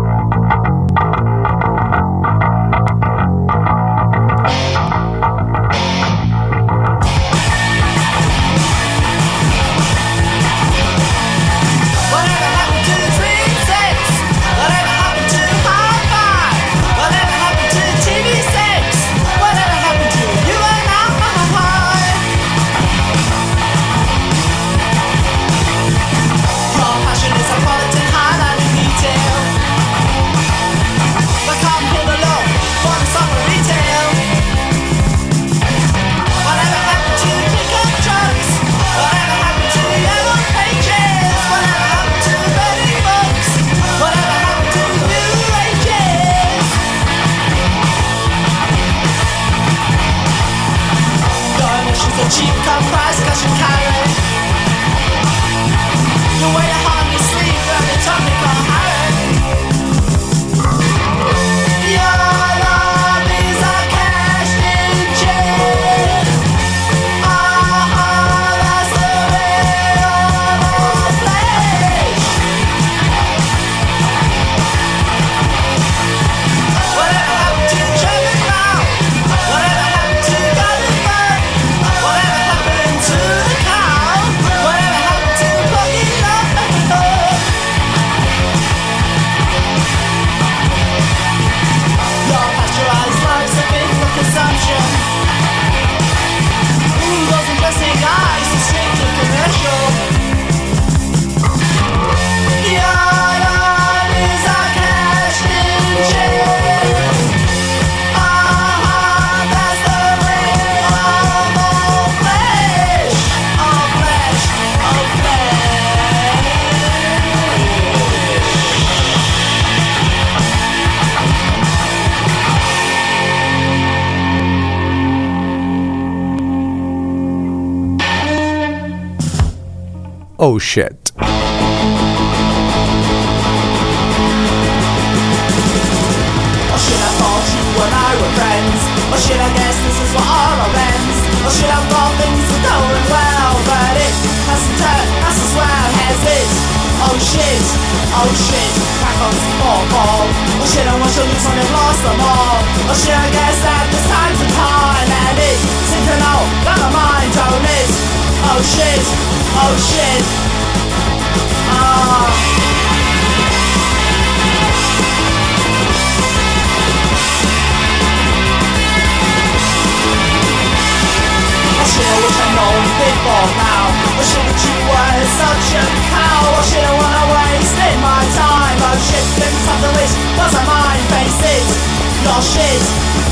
shit, 182.51 182.83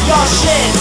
your 0.07 0.27
shit. 0.31 0.73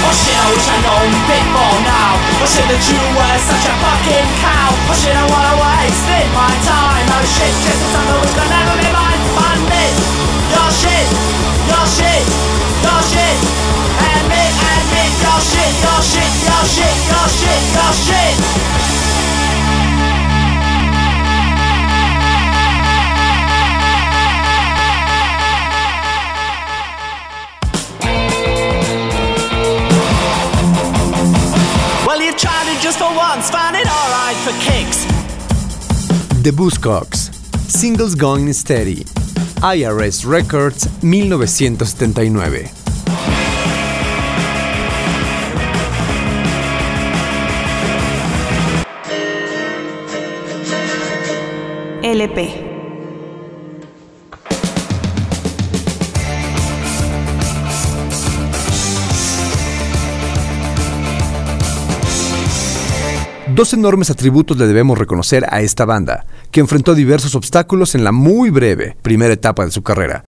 Oh 0.00 0.14
shit, 0.16 0.32
I 0.32 0.48
wish 0.48 0.64
I'd 0.64 0.80
known 0.80 1.12
a 1.12 1.22
bit 1.28 1.44
more 1.52 1.78
now. 1.84 2.16
Oh 2.40 2.48
shit, 2.48 2.64
that 2.72 2.80
you 2.88 3.00
were 3.12 3.38
such 3.44 3.64
a 3.68 3.74
fucking 3.84 4.28
cow. 4.40 4.72
Oh 4.88 4.96
shit, 4.96 5.12
I 5.12 5.24
wanna 5.28 5.60
wasted 5.60 6.26
my 6.32 6.52
time. 6.64 7.04
Oh 7.12 7.24
shit, 7.36 7.52
just 7.68 7.84
something 7.92 8.32
gonna 8.32 8.48
never 8.48 8.74
be 8.80 8.88
mine. 8.96 9.20
Find 9.36 9.60
me, 9.68 9.84
your 10.56 10.70
shit, 10.72 11.06
your 11.68 11.84
shit, 11.84 12.24
your 12.80 13.00
shit. 13.12 13.36
And 14.08 14.28
me. 14.32 14.47
Well, 32.06 32.22
you 32.22 32.32
tried 32.32 32.68
it 32.68 32.80
just 32.80 32.98
for 32.98 33.14
once, 33.14 33.50
found 33.50 33.76
it 33.76 33.86
alright 33.86 34.36
for 34.36 34.52
kicks. 34.64 35.04
The 36.42 36.50
Buzzcocks, 36.50 37.34
Singles 37.68 38.14
Going 38.14 38.52
Steady, 38.52 39.04
IRS 39.60 40.24
Records 40.24 40.86
1979. 41.02 42.87
LP. 52.10 52.48
Dos 63.54 63.74
enormes 63.74 64.08
atributos 64.08 64.56
le 64.56 64.66
debemos 64.66 64.96
reconocer 64.96 65.44
a 65.50 65.60
esta 65.60 65.84
banda, 65.84 66.24
que 66.50 66.60
enfrentó 66.60 66.94
diversos 66.94 67.34
obstáculos 67.34 67.94
en 67.94 68.04
la 68.04 68.12
muy 68.12 68.48
breve 68.48 68.96
primera 69.02 69.34
etapa 69.34 69.66
de 69.66 69.70
su 69.70 69.82
carrera. 69.82 70.24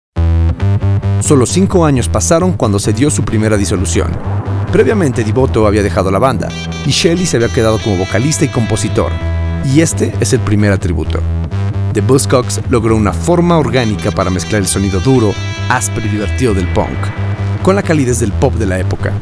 Solo 1.21 1.45
cinco 1.45 1.85
años 1.85 2.09
pasaron 2.09 2.55
cuando 2.55 2.79
se 2.79 2.95
dio 2.95 3.11
su 3.11 3.23
primera 3.23 3.59
disolución. 3.59 4.13
Previamente 4.73 5.25
Divoto 5.25 5.67
había 5.67 5.83
dejado 5.83 6.11
la 6.11 6.19
banda 6.19 6.49
y 6.87 6.91
Shelley 6.91 7.27
se 7.27 7.37
había 7.37 7.53
quedado 7.53 7.79
como 7.83 7.99
vocalista 7.99 8.47
y 8.47 8.49
compositor, 8.49 9.13
y 9.67 9.83
este 9.83 10.15
es 10.21 10.33
el 10.33 10.41
primer 10.41 10.73
atributo. 10.73 11.21
The 11.97 12.03
Buzzcocks 12.03 12.61
logró 12.69 12.95
una 12.95 13.15
forma 13.15 13.57
orgánica 13.57 14.11
para 14.11 14.29
mezclar 14.29 14.61
el 14.61 14.69
sonido 14.69 15.01
duro, 15.01 15.33
áspero 15.71 16.07
y 16.07 16.11
divertido 16.11 16.53
del 16.53 16.69
punk, 16.75 16.91
con 17.63 17.75
la 17.75 17.83
calidez 17.83 18.21
del 18.21 18.33
pop 18.33 18.53
de 18.53 18.67
la 18.67 18.79
época. 18.79 19.15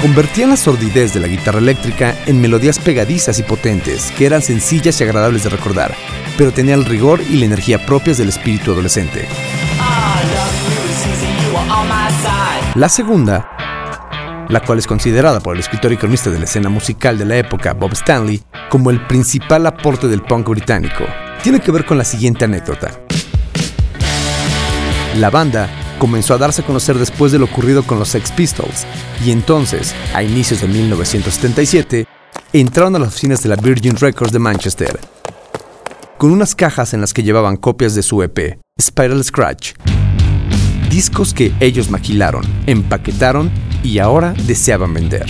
Convertían 0.00 0.48
la 0.48 0.56
sordidez 0.56 1.12
de 1.12 1.20
la 1.20 1.26
guitarra 1.26 1.58
eléctrica 1.58 2.16
en 2.24 2.40
melodías 2.40 2.78
pegadizas 2.78 3.38
y 3.38 3.42
potentes, 3.42 4.10
que 4.12 4.24
eran 4.24 4.40
sencillas 4.40 4.98
y 4.98 5.04
agradables 5.04 5.44
de 5.44 5.50
recordar, 5.50 5.94
pero 6.38 6.50
tenían 6.50 6.78
el 6.78 6.86
rigor 6.86 7.20
y 7.28 7.36
la 7.36 7.44
energía 7.44 7.84
propias 7.84 8.16
del 8.16 8.30
espíritu 8.30 8.72
adolescente. 8.72 9.28
La 12.74 12.88
segunda, 12.88 13.50
la 14.50 14.60
cual 14.60 14.80
es 14.80 14.86
considerada 14.86 15.40
por 15.40 15.54
el 15.54 15.60
escritor 15.60 15.92
y 15.92 15.96
cronista 15.96 16.28
de 16.28 16.38
la 16.38 16.44
escena 16.44 16.68
musical 16.68 17.16
de 17.16 17.24
la 17.24 17.36
época, 17.36 17.72
Bob 17.72 17.92
Stanley, 17.92 18.42
como 18.68 18.90
el 18.90 19.06
principal 19.06 19.64
aporte 19.66 20.08
del 20.08 20.22
punk 20.22 20.48
británico, 20.48 21.04
tiene 21.42 21.60
que 21.60 21.70
ver 21.70 21.86
con 21.86 21.96
la 21.96 22.04
siguiente 22.04 22.44
anécdota. 22.44 22.90
La 25.16 25.30
banda 25.30 25.68
comenzó 25.98 26.34
a 26.34 26.38
darse 26.38 26.62
a 26.62 26.66
conocer 26.66 26.98
después 26.98 27.30
de 27.30 27.38
lo 27.38 27.44
ocurrido 27.44 27.84
con 27.84 27.98
los 27.98 28.08
Sex 28.08 28.32
Pistols, 28.32 28.86
y 29.24 29.30
entonces, 29.30 29.94
a 30.14 30.22
inicios 30.22 30.62
de 30.62 30.68
1977, 30.68 32.06
entraron 32.52 32.96
a 32.96 32.98
las 32.98 33.08
oficinas 33.08 33.42
de 33.42 33.50
la 33.50 33.56
Virgin 33.56 33.96
Records 33.96 34.32
de 34.32 34.38
Manchester, 34.40 34.98
con 36.18 36.32
unas 36.32 36.54
cajas 36.54 36.92
en 36.92 37.00
las 37.00 37.14
que 37.14 37.22
llevaban 37.22 37.56
copias 37.56 37.94
de 37.94 38.02
su 38.02 38.22
EP, 38.22 38.58
Spiral 38.80 39.22
Scratch, 39.22 39.74
discos 40.90 41.32
que 41.32 41.52
ellos 41.60 41.88
maquilaron, 41.88 42.42
empaquetaron 42.66 43.50
y 43.82 44.00
ahora 44.00 44.34
deseaban 44.46 44.92
vender. 44.92 45.24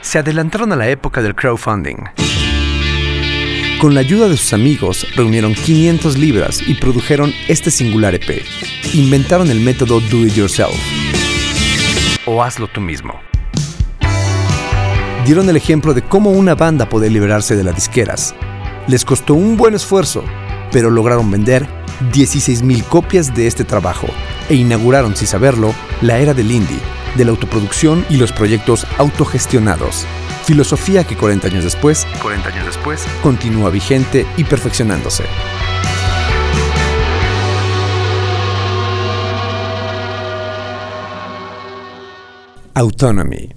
Se 0.00 0.18
adelantaron 0.18 0.72
a 0.72 0.76
la 0.76 0.88
época 0.88 1.22
del 1.22 1.34
crowdfunding. 1.36 1.98
Con 3.78 3.94
la 3.94 4.00
ayuda 4.00 4.28
de 4.28 4.36
sus 4.36 4.52
amigos, 4.54 5.06
reunieron 5.16 5.54
500 5.54 6.16
libras 6.16 6.60
y 6.66 6.74
produjeron 6.74 7.32
este 7.46 7.70
singular 7.70 8.14
EP. 8.14 8.42
Inventaron 8.94 9.50
el 9.50 9.60
método 9.60 10.00
Do 10.00 10.24
It 10.24 10.34
Yourself. 10.34 10.74
O 12.24 12.42
hazlo 12.42 12.68
tú 12.68 12.80
mismo. 12.80 13.20
Dieron 15.26 15.48
el 15.48 15.56
ejemplo 15.56 15.94
de 15.94 16.02
cómo 16.02 16.30
una 16.30 16.54
banda 16.54 16.88
puede 16.88 17.10
liberarse 17.10 17.54
de 17.54 17.64
las 17.64 17.74
disqueras. 17.74 18.34
Les 18.88 19.04
costó 19.04 19.34
un 19.34 19.56
buen 19.56 19.74
esfuerzo, 19.74 20.24
pero 20.72 20.90
lograron 20.90 21.30
vender 21.30 21.81
16.000 22.10 22.84
copias 22.84 23.34
de 23.34 23.46
este 23.46 23.64
trabajo 23.64 24.08
e 24.48 24.54
inauguraron, 24.54 25.14
sin 25.16 25.26
saberlo, 25.26 25.74
la 26.00 26.18
era 26.18 26.34
del 26.34 26.50
indie, 26.50 26.78
de 27.16 27.24
la 27.24 27.30
autoproducción 27.30 28.04
y 28.10 28.16
los 28.16 28.32
proyectos 28.32 28.86
autogestionados. 28.98 30.06
Filosofía 30.44 31.04
que 31.04 31.16
40 31.16 31.48
años 31.48 31.64
después, 31.64 32.06
40 32.20 32.48
años 32.48 32.66
después, 32.66 33.06
continúa 33.22 33.70
vigente 33.70 34.26
y 34.36 34.44
perfeccionándose. 34.44 35.24
Autonomy. 42.74 43.52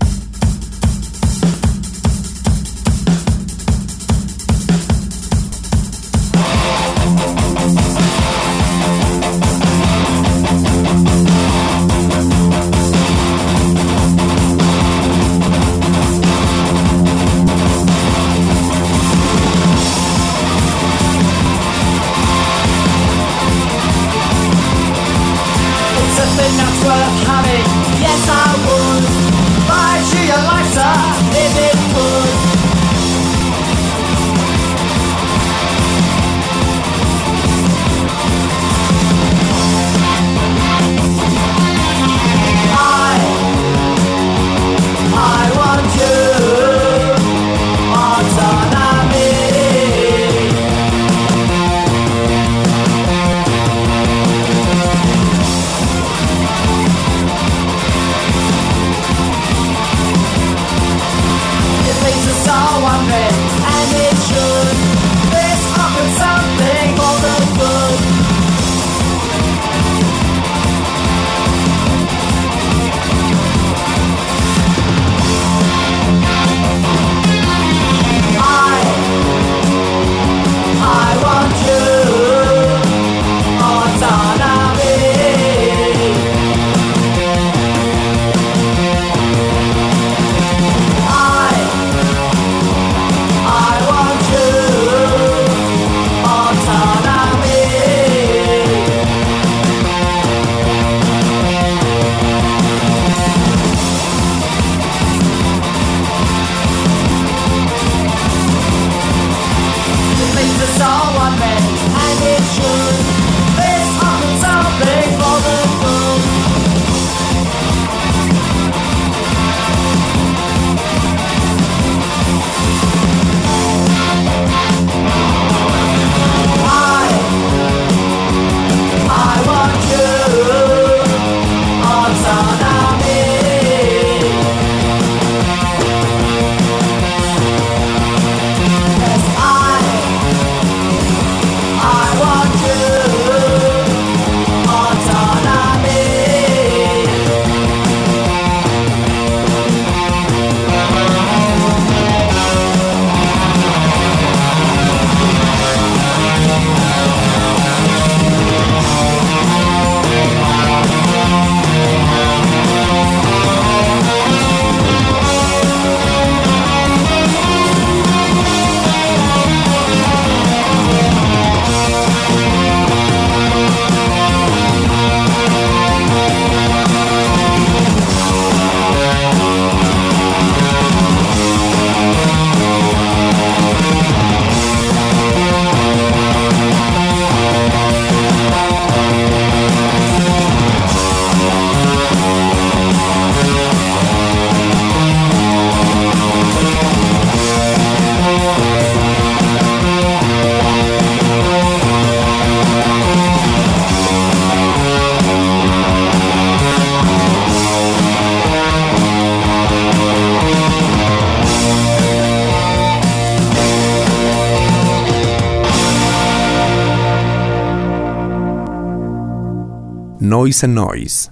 Noise 220.29 220.63
and 220.63 220.73
Noise. 220.73 221.29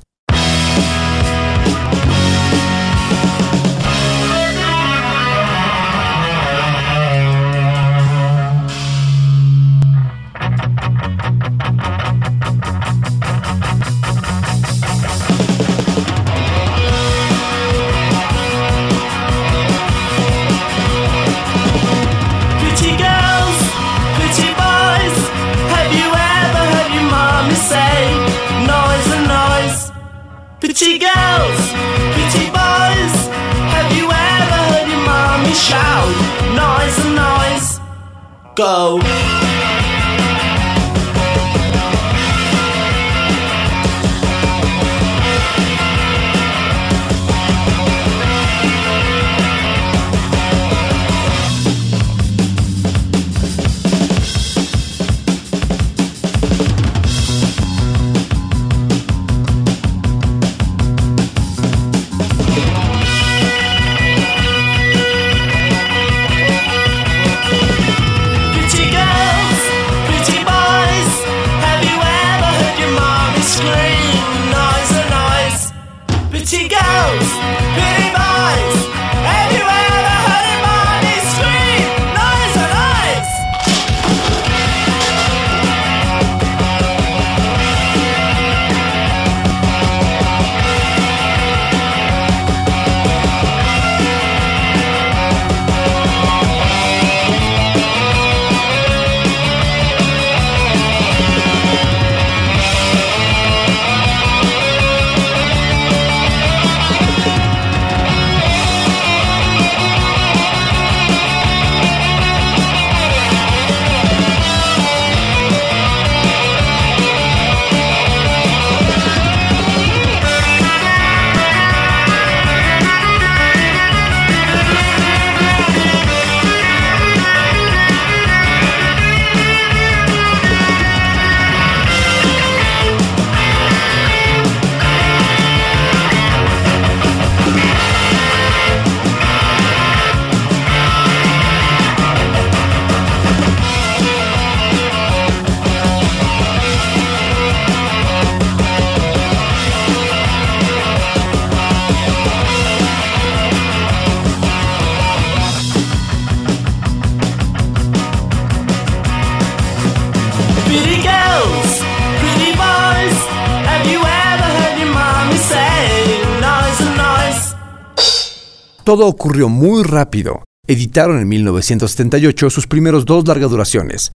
Todo 168.93 169.07
ocurrió 169.07 169.49
muy 169.49 169.81
rápido. 169.81 170.43
Editaron 170.67 171.17
en 171.17 171.27
1978 171.27 172.51
sus 172.51 172.67
primeros 172.67 173.05
dos 173.05 173.27
largas 173.27 173.49
duraciones. 173.49 174.11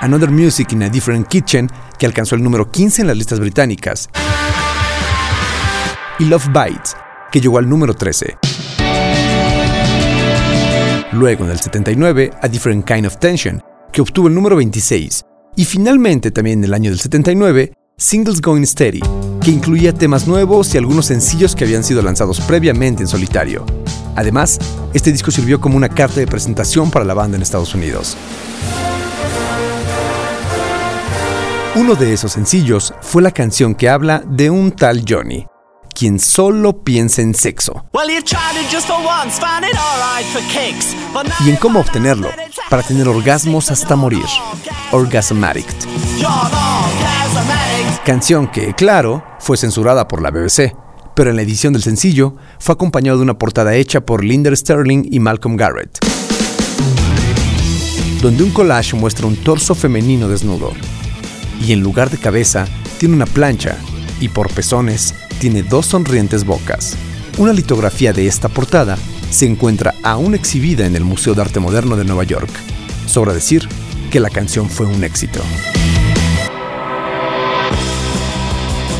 Another 0.00 0.30
Music 0.30 0.72
in 0.72 0.82
a 0.82 0.88
Different 0.88 1.28
Kitchen, 1.28 1.68
que 1.98 2.06
alcanzó 2.06 2.34
el 2.34 2.42
número 2.42 2.70
15 2.70 3.02
en 3.02 3.08
las 3.08 3.16
listas 3.18 3.40
británicas, 3.40 4.08
y 6.18 6.24
Love 6.24 6.46
Bites, 6.46 6.96
que 7.30 7.42
llegó 7.42 7.58
al 7.58 7.68
número 7.68 7.92
13. 7.92 8.38
Luego, 11.12 11.44
en 11.44 11.50
el 11.50 11.60
79, 11.60 12.30
A 12.40 12.48
Different 12.48 12.86
Kind 12.86 13.04
of 13.04 13.18
Tension, 13.18 13.62
que 13.92 14.00
obtuvo 14.00 14.28
el 14.28 14.34
número 14.34 14.56
26. 14.56 15.26
Y 15.56 15.66
finalmente, 15.66 16.30
también 16.30 16.60
en 16.60 16.64
el 16.64 16.72
año 16.72 16.88
del 16.88 17.00
79, 17.00 17.74
Singles 17.98 18.40
Going 18.40 18.64
Steady, 18.64 19.02
que 19.46 19.52
incluía 19.52 19.94
temas 19.94 20.26
nuevos 20.26 20.74
y 20.74 20.78
algunos 20.78 21.06
sencillos 21.06 21.54
que 21.54 21.62
habían 21.62 21.84
sido 21.84 22.02
lanzados 22.02 22.40
previamente 22.40 23.04
en 23.04 23.08
solitario. 23.08 23.64
Además, 24.16 24.58
este 24.92 25.12
disco 25.12 25.30
sirvió 25.30 25.60
como 25.60 25.76
una 25.76 25.88
carta 25.88 26.18
de 26.18 26.26
presentación 26.26 26.90
para 26.90 27.04
la 27.04 27.14
banda 27.14 27.36
en 27.36 27.44
Estados 27.44 27.72
Unidos. 27.72 28.16
Uno 31.76 31.94
de 31.94 32.12
esos 32.12 32.32
sencillos 32.32 32.92
fue 33.00 33.22
la 33.22 33.30
canción 33.30 33.76
que 33.76 33.88
habla 33.88 34.20
de 34.26 34.50
un 34.50 34.72
tal 34.72 35.04
Johnny, 35.08 35.46
quien 35.94 36.18
solo 36.18 36.82
piensa 36.82 37.22
en 37.22 37.32
sexo 37.32 37.86
y 41.44 41.50
en 41.50 41.56
cómo 41.56 41.78
obtenerlo 41.78 42.30
para 42.68 42.82
tener 42.82 43.06
orgasmos 43.06 43.70
hasta 43.70 43.94
morir. 43.94 44.26
Orgasm 44.90 45.38
Canción 48.06 48.46
que, 48.46 48.72
claro, 48.72 49.24
fue 49.40 49.56
censurada 49.56 50.06
por 50.06 50.22
la 50.22 50.30
BBC, 50.30 50.76
pero 51.16 51.30
en 51.30 51.34
la 51.34 51.42
edición 51.42 51.72
del 51.72 51.82
sencillo 51.82 52.36
fue 52.60 52.74
acompañado 52.74 53.18
de 53.18 53.24
una 53.24 53.36
portada 53.36 53.74
hecha 53.74 54.00
por 54.00 54.22
Linder 54.22 54.56
Sterling 54.56 55.08
y 55.10 55.18
Malcolm 55.18 55.56
Garrett, 55.56 55.98
donde 58.22 58.44
un 58.44 58.52
collage 58.52 58.94
muestra 58.94 59.26
un 59.26 59.34
torso 59.34 59.74
femenino 59.74 60.28
desnudo, 60.28 60.70
y 61.60 61.72
en 61.72 61.80
lugar 61.80 62.08
de 62.08 62.18
cabeza 62.18 62.68
tiene 62.98 63.16
una 63.16 63.26
plancha, 63.26 63.76
y 64.20 64.28
por 64.28 64.52
pezones 64.52 65.12
tiene 65.40 65.64
dos 65.64 65.86
sonrientes 65.86 66.44
bocas. 66.44 66.96
Una 67.38 67.52
litografía 67.52 68.12
de 68.12 68.28
esta 68.28 68.48
portada 68.48 68.96
se 69.30 69.46
encuentra 69.46 69.94
aún 70.04 70.36
exhibida 70.36 70.86
en 70.86 70.94
el 70.94 71.02
Museo 71.02 71.34
de 71.34 71.42
Arte 71.42 71.58
Moderno 71.58 71.96
de 71.96 72.04
Nueva 72.04 72.22
York. 72.22 72.50
Sobra 73.06 73.34
decir 73.34 73.68
que 74.12 74.20
la 74.20 74.30
canción 74.30 74.70
fue 74.70 74.86
un 74.86 75.02
éxito. 75.02 75.40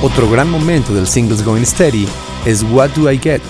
Otro 0.07 0.31
gran 0.31 0.49
momento 0.49 0.95
del 0.95 1.09
Singles 1.09 1.45
Going 1.45 1.65
Steady 1.65 2.07
es 2.45 2.63
What 2.63 2.91
Do 2.91 3.11
I 3.11 3.19
Get, 3.19 3.43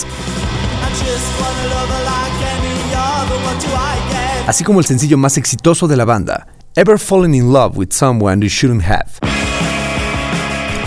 así 4.47 4.65
como 4.65 4.79
el 4.79 4.87
sencillo 4.87 5.19
más 5.19 5.37
exitoso 5.37 5.87
de 5.87 5.99
la 5.99 6.07
banda, 6.07 6.47
Ever 6.75 6.99
Fallen 6.99 7.35
in 7.35 7.53
Love 7.53 7.77
with 7.77 7.91
Someone 7.91 8.41
You 8.41 8.49
Shouldn't 8.49 8.83
Have. 8.85 9.05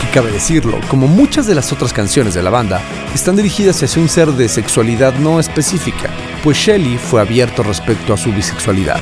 Que 0.02 0.10
cabe 0.12 0.32
decirlo, 0.32 0.80
como 0.90 1.06
muchas 1.06 1.46
de 1.46 1.54
las 1.54 1.72
otras 1.72 1.94
canciones 1.94 2.34
de 2.34 2.42
la 2.42 2.50
banda, 2.50 2.82
están 3.14 3.36
dirigidas 3.36 3.84
hacia 3.84 4.02
un 4.02 4.10
ser 4.10 4.30
de 4.30 4.50
sexualidad 4.50 5.14
no 5.20 5.40
específica, 5.40 6.10
pues 6.44 6.58
Shelley 6.58 6.98
fue 6.98 7.22
abierto 7.22 7.62
respecto 7.62 8.12
a 8.12 8.18
su 8.18 8.34
bisexualidad. 8.34 9.02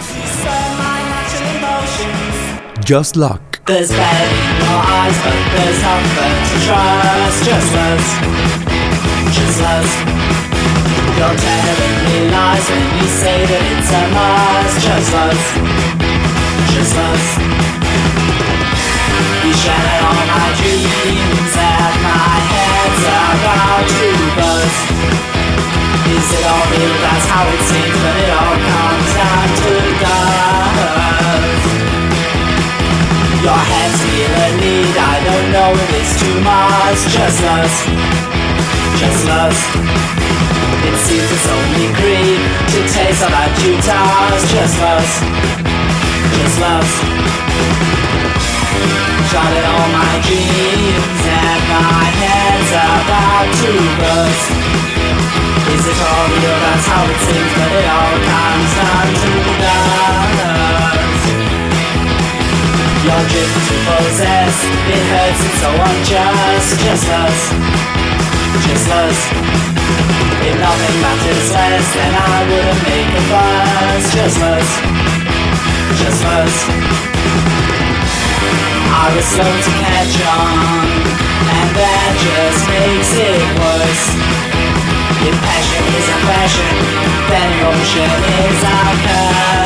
Just 2.88 3.18
Luck. 3.18 3.60
There's 3.68 3.92
eyes, 3.92 5.18
but 5.20 5.36
there's 5.60 5.82
nothing 5.84 6.40
to 6.48 6.56
trust. 6.64 7.44
Just 7.44 7.76
us, 7.76 8.06
just 9.36 9.60
us. 9.60 9.92
You're 11.20 11.36
telling 11.36 11.98
me 12.08 12.32
lies 12.32 12.64
when 12.72 12.88
you 12.96 13.08
say 13.12 13.44
that 13.44 13.64
it's 13.76 13.92
a 13.92 14.04
must. 14.16 14.80
Just 14.88 15.12
us, 15.20 15.44
just 16.72 16.96
us. 16.96 17.26
You 19.44 19.52
my 20.32 20.48
dreams 20.56 21.56
and 21.60 21.96
my 22.08 22.40
head's 22.40 23.04
about 23.04 23.84
to. 23.84 24.16
Is 26.08 26.28
it 26.40 26.44
all 26.48 26.66
real? 26.72 26.96
That's 27.04 27.28
how 27.36 27.44
it 27.52 27.62
seems, 27.68 28.00
but 28.00 28.16
it 28.16 28.32
all 28.32 28.56
comes 28.64 29.12
down 29.12 29.48
to 29.60 29.76
dust. 30.00 31.57
Your 33.48 33.56
hands 33.56 33.96
feel 34.04 34.28
a 34.28 34.50
need, 34.60 34.92
I 34.92 35.24
don't 35.24 35.48
know 35.56 35.72
if 35.72 35.92
it's 35.96 36.20
too 36.20 36.36
much. 36.44 37.00
Just 37.08 37.40
lust, 37.48 37.80
just 39.00 39.24
lust. 39.24 39.64
It 40.84 40.96
seems 41.08 41.32
it's 41.32 41.48
only 41.48 41.88
greed 41.96 42.44
to 42.44 42.80
taste 42.92 43.24
all 43.24 43.32
you 43.64 43.80
touch. 43.80 44.44
Just 44.52 44.76
lust, 44.84 45.24
just 46.36 46.60
lust. 46.60 46.96
Shot 49.32 49.52
at 49.56 49.64
all 49.64 49.90
my 49.96 50.14
dreams 50.28 51.24
and 51.24 51.62
my 51.72 52.04
head's 52.20 52.72
about 52.76 53.48
to 53.64 53.72
burst. 53.96 54.48
Is 55.72 55.84
it 55.88 56.00
all 56.04 56.26
real? 56.36 56.58
That's 56.68 56.84
how 56.84 57.04
it 57.08 57.20
seems, 57.32 57.52
but 57.56 57.72
it 57.80 57.88
all 57.96 58.16
comes 58.28 58.72
down 58.76 59.08
to 59.24 59.32
dust. 59.64 60.67
Your 63.08 63.24
drift 63.32 63.56
to 63.72 63.76
possess, 63.88 64.56
it 64.68 65.04
hurts, 65.08 65.40
it's 65.48 65.60
so 65.64 65.72
unjust. 65.72 66.76
Just 66.84 67.08
us, 67.08 67.40
just 68.68 68.88
us. 68.92 69.20
If 70.44 70.56
nothing 70.60 70.98
matters 71.00 71.48
less, 71.56 71.88
then 71.96 72.12
I 72.12 72.38
wouldn't 72.52 72.82
make 72.84 73.12
a 73.16 73.24
fuss. 73.32 74.04
Just 74.12 74.40
us, 74.44 74.70
just 76.04 76.22
us. 76.36 76.56
I 78.92 79.08
was 79.16 79.24
slow 79.24 79.56
to 79.56 79.72
catch 79.88 80.16
on, 80.28 80.92
and 81.48 81.70
that 81.80 82.12
just 82.12 82.62
makes 82.76 83.12
it 83.16 83.40
worse. 83.56 84.04
If 85.24 85.36
passion 85.48 85.84
is 85.96 86.08
a 86.12 86.20
fashion, 86.28 86.76
then 87.32 87.48
emotion 87.56 88.10
is 88.36 88.60
our 88.68 88.96
curse. 89.00 89.57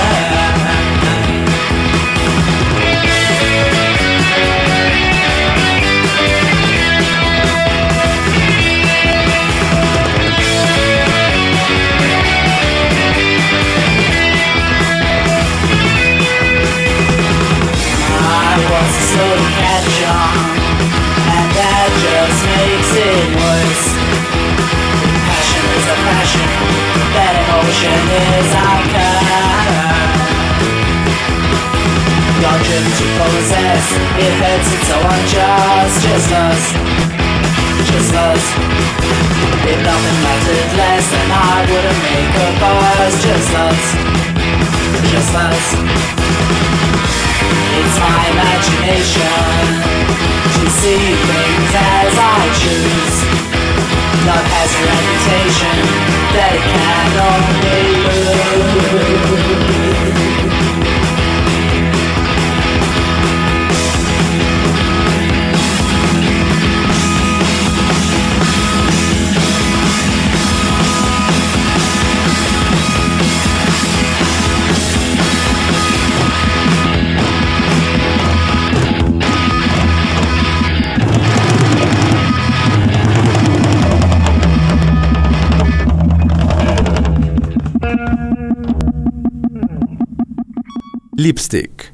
To 19.92 20.08
and 20.08 21.48
that 21.52 21.89
just 22.00 22.39
makes 22.48 22.92
it 22.96 23.24
worse. 23.36 23.86
Passion 25.28 25.66
is 25.68 25.86
a 25.92 25.98
passion, 26.08 26.50
that 27.12 27.34
emotion 27.44 28.00
is 28.32 28.52
curse. 28.96 29.52
Your 32.39 32.58
dream 32.64 32.88
to 32.88 33.06
possess, 33.20 33.86
it 34.16 34.34
hurts, 34.39 34.70
it's 34.72 34.88
so 34.88 34.96
unjust. 34.96 35.96
Just 36.08 36.32
us, 36.39 36.64
just 37.92 38.12
us. 38.16 38.44
If 39.68 39.80
nothing 39.84 40.20
mattered 40.24 40.72
less, 40.80 41.06
then 41.12 41.30
I 41.36 41.68
wouldn't 41.68 42.02
make 42.08 42.32
a 42.32 42.50
fuss. 42.64 43.14
Just 43.28 43.52
us, 43.60 43.84
just 45.12 45.36
us. 45.36 46.61
It's 47.80 47.98
my 48.00 48.22
imagination 48.34 49.34
to 50.56 50.64
see 50.80 51.04
things 51.30 51.72
as 51.74 52.14
I 52.18 52.42
choose. 52.62 53.16
Love 54.28 54.48
has 54.54 54.72
a 54.78 54.84
reputation 54.92 55.78
that 56.36 56.52
it 56.58 56.66
can 56.70 57.10
only 57.32 57.82
lose. 58.06 59.70
Lipstick. 91.22 91.91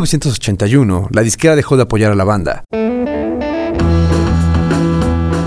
1981, 0.00 1.08
la 1.12 1.22
disquera 1.22 1.54
dejó 1.54 1.76
de 1.76 1.82
apoyar 1.82 2.10
a 2.10 2.14
la 2.14 2.24
banda, 2.24 2.64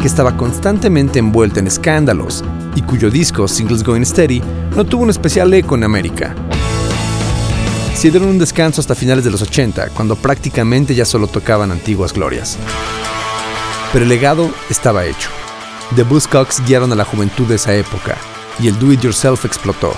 que 0.01 0.07
estaba 0.07 0.37
constantemente 0.37 1.17
envuelta 1.17 1.59
en 1.59 1.67
escándalos 1.67 2.43
y 2.75 2.81
cuyo 2.83 3.09
disco, 3.09 3.47
Singles 3.47 3.83
Going 3.83 4.05
Steady, 4.05 4.43
no 4.75 4.85
tuvo 4.85 5.03
un 5.03 5.09
especial 5.09 5.53
eco 5.53 5.75
en 5.75 5.83
América. 5.83 6.35
Se 7.95 8.11
dieron 8.11 8.29
un 8.29 8.37
descanso 8.37 8.81
hasta 8.81 8.95
finales 8.95 9.23
de 9.23 9.31
los 9.31 9.41
80, 9.41 9.89
cuando 9.89 10.15
prácticamente 10.15 10.93
ya 10.93 11.05
solo 11.05 11.27
tocaban 11.27 11.71
antiguas 11.71 12.13
glorias. 12.13 12.57
Pero 13.91 14.03
el 14.03 14.09
legado 14.09 14.51
estaba 14.69 15.05
hecho. 15.05 15.29
The 15.95 16.03
Buzzcocks 16.03 16.61
guiaron 16.65 16.91
a 16.91 16.95
la 16.95 17.05
juventud 17.05 17.47
de 17.47 17.55
esa 17.55 17.73
época, 17.73 18.17
y 18.59 18.67
el 18.67 18.77
do-it-yourself 18.77 19.45
explotó. 19.45 19.93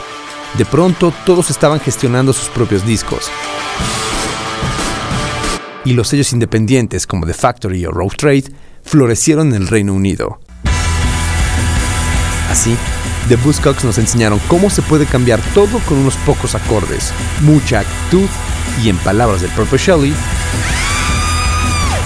De 0.58 0.66
pronto, 0.66 1.14
todos 1.26 1.50
estaban 1.50 1.82
gestionando 1.82 2.32
sus 2.32 2.48
propios 2.48 2.86
discos. 2.86 3.30
Y 5.86 5.94
los 5.94 6.10
sellos 6.10 6.34
independientes 6.34 7.08
como 7.08 7.26
The 7.26 7.34
Factory 7.34 7.86
o 7.86 7.92
Road 7.92 8.14
Trade 8.18 8.46
florecieron 8.84 9.50
en 9.50 9.62
el 9.62 9.68
Reino 9.68 9.94
Unido. 9.94 10.40
Así, 12.50 12.76
The 13.30 13.38
Buzzcocks 13.38 13.84
nos 13.84 13.98
enseñaron 13.98 14.40
cómo 14.48 14.70
se 14.70 14.82
puede 14.82 15.06
cambiar 15.06 15.40
todo 15.54 15.80
con 15.88 16.00
unos 16.00 16.16
pocos 16.18 16.56
acordes, 16.56 17.14
mucha 17.42 17.80
actitud 17.80 18.28
y 18.84 18.90
en 18.90 18.98
palabras 18.98 19.42
del 19.42 19.52
propio 19.52 19.78
Shelley, 19.78 20.14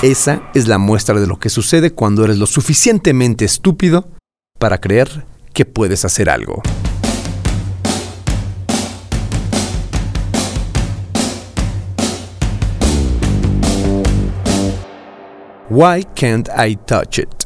esa 0.01 0.43
es 0.53 0.69
la 0.69 0.77
muestra 0.77 1.19
de 1.19 1.27
lo 1.27 1.39
que 1.39 1.49
sucede 1.49 1.91
cuando 1.91 2.23
eres 2.23 2.38
lo 2.38 2.45
suficientemente 2.45 3.43
estúpido 3.43 4.07
para 4.57 4.80
creer 4.80 5.25
que 5.51 5.65
puedes 5.65 6.05
hacer 6.05 6.30
algo. 6.30 6.63
Why 15.70 16.01
can't 16.01 16.49
I 16.49 16.74
touch 16.74 17.20
it? 17.20 17.38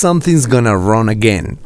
something's 0.00 0.46
gonna 0.46 0.74
run 0.74 1.10
again. 1.10 1.58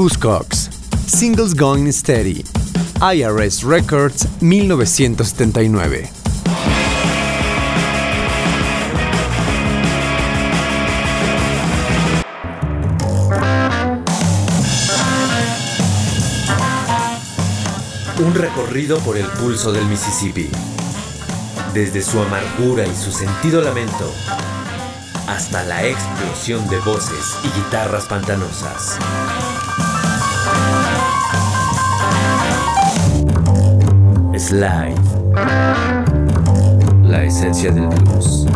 Buzzcocks, 0.00 0.70
Singles 1.06 1.52
Going 1.54 1.92
Steady, 1.92 2.42
IRS 3.02 3.64
Records 3.64 4.26
1979. 4.40 6.08
Un 18.24 18.34
recorrido 18.34 18.98
por 19.00 19.18
el 19.18 19.26
pulso 19.26 19.70
del 19.70 19.84
Mississippi, 19.84 20.48
desde 21.74 22.00
su 22.00 22.18
amargura 22.20 22.86
y 22.86 22.96
su 22.96 23.12
sentido 23.12 23.60
lamento, 23.60 24.10
hasta 25.26 25.62
la 25.64 25.84
explosión 25.84 26.66
de 26.70 26.78
voces 26.78 27.36
y 27.44 27.48
guitarras 27.48 28.06
pantanosas. 28.06 28.98
Slide. 34.50 34.96
La 37.04 37.22
esencia 37.22 37.70
del 37.70 37.86
blues. 37.86 38.48